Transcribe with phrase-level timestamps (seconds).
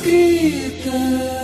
[0.00, 1.39] escrita.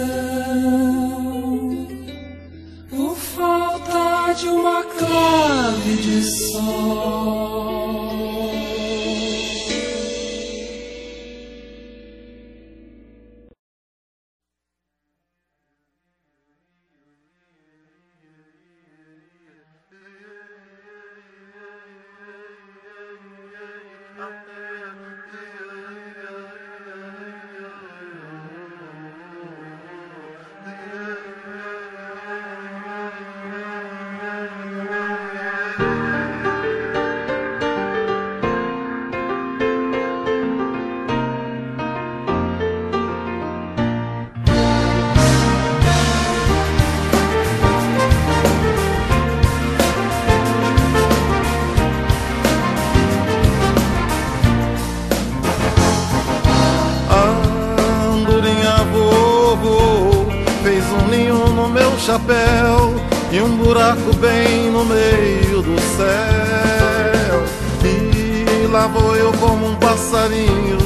[62.06, 62.94] Chapéu
[63.32, 67.42] e um buraco bem no meio do céu.
[67.84, 70.78] E lá vou eu como um passarinho,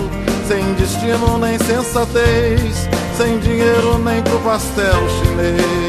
[0.48, 2.88] sem destino nem sensatez,
[3.19, 5.80] sem dinheiro nem pro pastel chinês.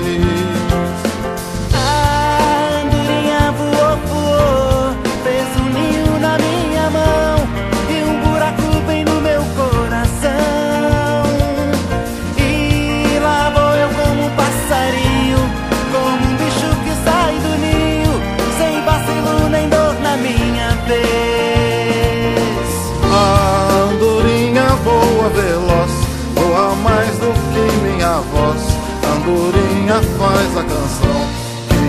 [30.41, 31.27] Faz a canção
[31.69, 31.81] que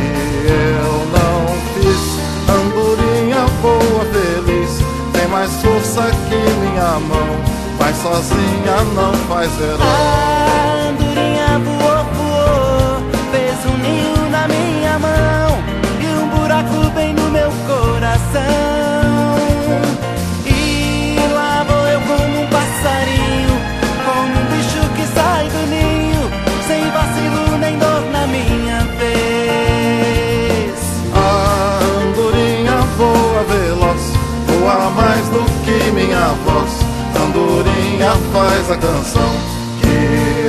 [0.46, 2.02] eu não fiz.
[2.48, 4.78] Andorinha voa feliz,
[5.12, 7.40] tem mais força que minha mão,
[7.78, 9.78] mas sozinha não faz verão.
[9.80, 15.11] A andorinha voou, voou, fez um ninho na minha mão
[38.72, 39.32] faz a canção
[39.80, 39.88] que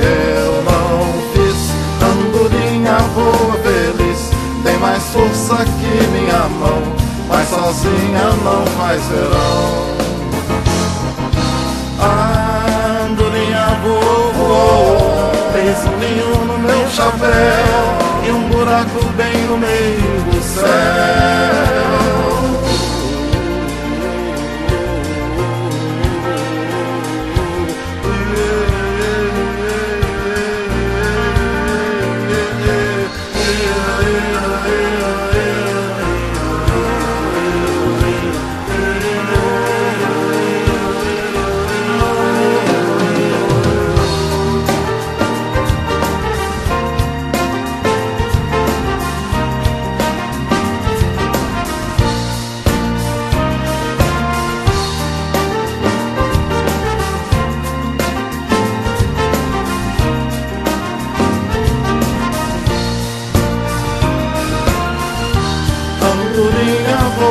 [0.02, 1.60] eu não fiz.
[2.02, 4.30] Andorinha voa feliz,
[4.62, 6.82] tem mais força que minha mão,
[7.28, 9.94] mas sozinha não faz verão.
[13.04, 20.42] Andorinha voou, fez um ninho no meu chapéu e um buraco bem no meio do
[20.42, 21.63] céu.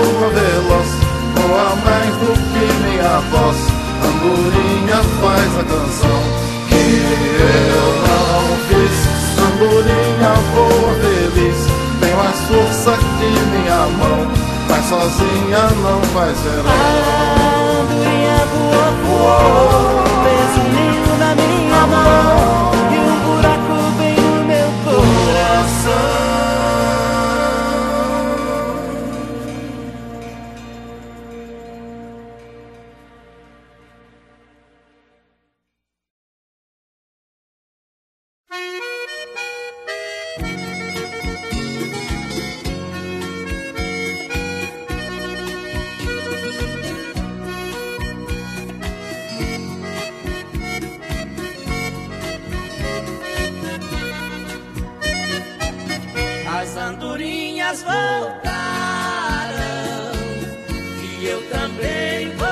[0.04, 0.90] alma veloz
[1.36, 3.58] Voa mais do que minha voz.
[4.06, 6.22] Andorinha faz a canção.
[6.70, 6.84] Que
[7.40, 8.96] eu não fiz
[9.40, 11.60] Andorinha voa feliz.
[12.00, 14.32] Tem mais força que minha mão
[14.70, 17.93] Mas sozinha não faz verão
[56.64, 58.42] As andorinhas voltaram
[61.02, 62.43] e eu também.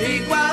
[0.00, 0.47] igual.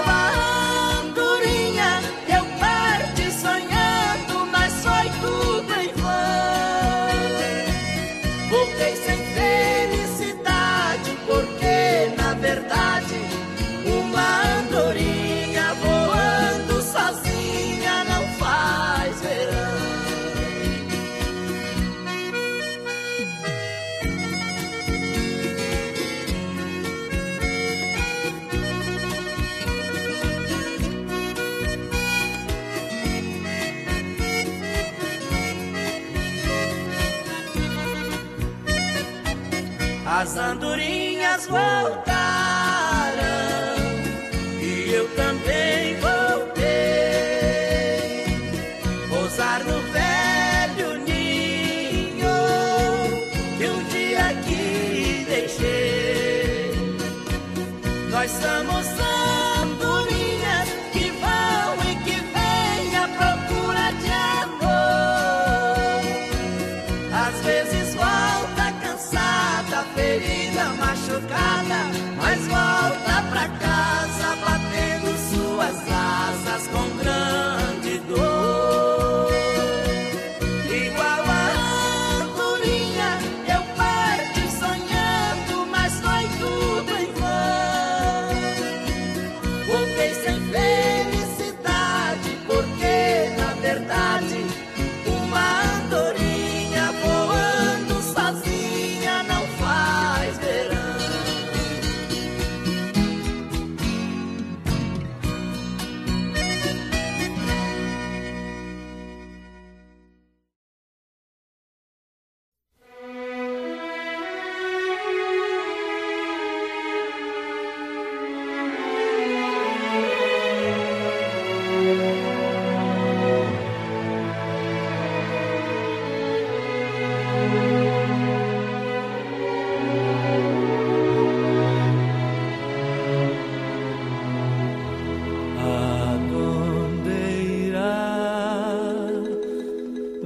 [40.06, 42.06] as andorinhas voltaram
[44.62, 46.66] e eu também voltei.
[49.10, 52.38] Pousar no velho ninho
[53.58, 56.72] que um dia aqui deixei.
[58.12, 59.15] Nós somos